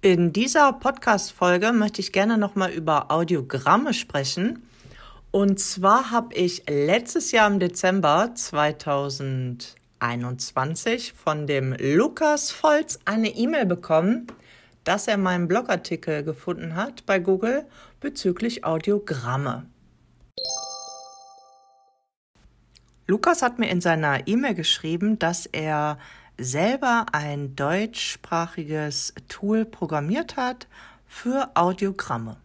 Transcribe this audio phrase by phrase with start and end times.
[0.00, 4.62] In dieser Podcast-Folge möchte ich gerne nochmal über Audiogramme sprechen.
[5.32, 13.66] Und zwar habe ich letztes Jahr im Dezember 2021 von dem Lukas Volz eine E-Mail
[13.66, 14.28] bekommen,
[14.84, 17.66] dass er meinen Blogartikel gefunden hat bei Google
[17.98, 19.66] bezüglich Audiogramme.
[23.08, 25.98] Lukas hat mir in seiner E-Mail geschrieben, dass er
[26.38, 30.68] selber ein deutschsprachiges Tool programmiert hat
[31.06, 32.36] für Audiogramme.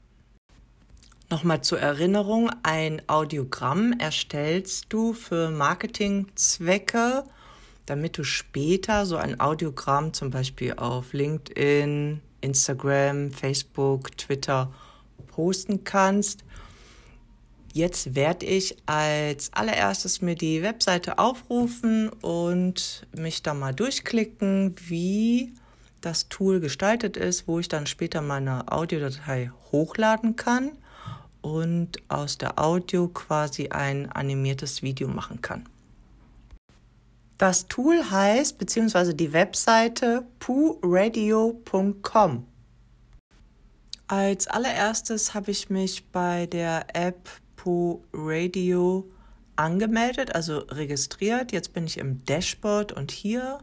[1.29, 7.23] Nochmal zur Erinnerung, ein Audiogramm erstellst du für Marketingzwecke,
[7.85, 14.71] damit du später so ein Audiogramm zum Beispiel auf LinkedIn, Instagram, Facebook, Twitter
[15.27, 16.43] posten kannst
[17.73, 25.51] Jetzt werde ich als allererstes mir die Webseite aufrufen und mich da mal durchklicken, wie
[25.99, 30.73] das Tool gestaltet ist, wo ich dann später meine Audiodatei hochladen kann
[31.41, 35.67] und aus der Audio quasi ein animiertes Video machen kann.
[37.39, 42.45] Das Tool heißt, beziehungsweise die Webseite pooradio.com.
[44.07, 47.27] Als allererstes habe ich mich bei der App
[47.63, 49.09] Tempo Radio
[49.55, 51.53] angemeldet, also registriert.
[51.53, 53.59] Jetzt bin ich im Dashboard und hier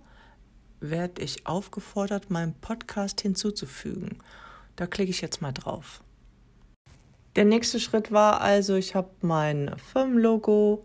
[0.81, 4.17] werde ich aufgefordert, meinen Podcast hinzuzufügen.
[4.77, 6.03] Da klicke ich jetzt mal drauf.
[7.37, 10.83] Der nächste Schritt war also, ich habe mein Firmenlogo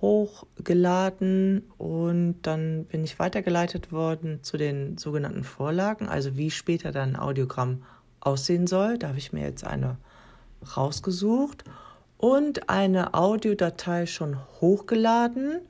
[0.00, 7.10] hochgeladen und dann bin ich weitergeleitet worden zu den sogenannten Vorlagen, also wie später dann
[7.10, 7.82] ein Audiogramm
[8.20, 8.96] aussehen soll.
[8.96, 9.98] Da habe ich mir jetzt eine
[10.74, 11.64] rausgesucht
[12.20, 15.62] und eine Audiodatei schon hochgeladen.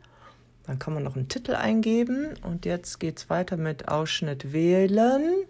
[0.67, 5.45] Dann kann man noch einen Titel eingeben und jetzt geht es weiter mit Ausschnitt wählen.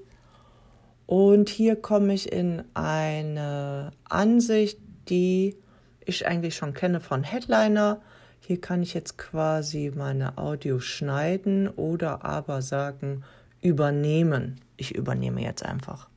[1.06, 4.78] Und hier komme ich in eine Ansicht,
[5.08, 5.56] die
[6.04, 8.02] ich eigentlich schon kenne von Headliner.
[8.40, 13.24] Hier kann ich jetzt quasi meine Audio schneiden oder aber sagen
[13.62, 14.60] übernehmen.
[14.76, 16.09] Ich übernehme jetzt einfach.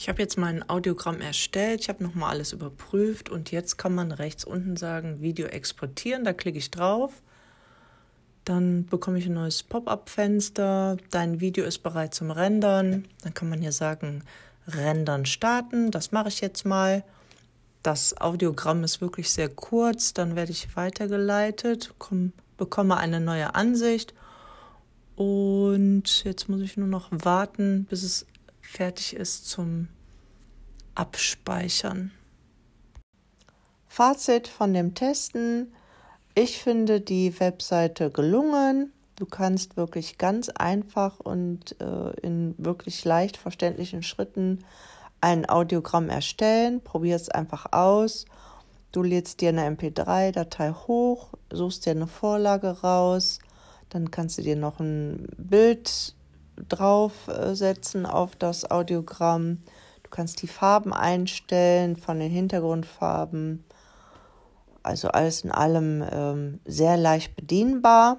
[0.00, 4.12] Ich habe jetzt mein Audiogramm erstellt, ich habe nochmal alles überprüft und jetzt kann man
[4.12, 7.20] rechts unten sagen Video exportieren, da klicke ich drauf.
[8.44, 10.98] Dann bekomme ich ein neues Pop-up-Fenster.
[11.10, 13.08] Dein Video ist bereit zum Rendern.
[13.24, 14.22] Dann kann man hier sagen,
[14.68, 15.90] Rendern starten.
[15.90, 17.02] Das mache ich jetzt mal.
[17.82, 20.14] Das Audiogramm ist wirklich sehr kurz.
[20.14, 24.14] Dann werde ich weitergeleitet, komm, bekomme eine neue Ansicht.
[25.16, 28.26] Und jetzt muss ich nur noch warten, bis es
[28.68, 29.88] fertig ist zum
[30.94, 32.12] Abspeichern.
[33.86, 35.72] Fazit von dem Testen.
[36.34, 38.92] Ich finde die Webseite gelungen.
[39.16, 44.64] Du kannst wirklich ganz einfach und äh, in wirklich leicht verständlichen Schritten
[45.20, 46.80] ein Audiogramm erstellen.
[46.82, 48.26] Probier es einfach aus.
[48.92, 53.38] Du lädst dir eine MP3-Datei hoch, suchst dir eine Vorlage raus,
[53.88, 56.14] dann kannst du dir noch ein Bild
[56.68, 59.62] draufsetzen auf das Audiogramm.
[60.02, 63.64] Du kannst die Farben einstellen von den Hintergrundfarben.
[64.82, 68.18] Also alles in allem ähm, sehr leicht bedienbar.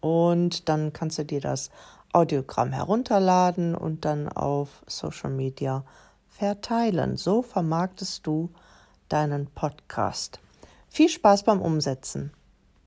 [0.00, 1.70] Und dann kannst du dir das
[2.12, 5.84] Audiogramm herunterladen und dann auf Social Media
[6.28, 7.16] verteilen.
[7.16, 8.50] So vermarktest du
[9.08, 10.40] deinen Podcast.
[10.88, 12.32] Viel Spaß beim Umsetzen.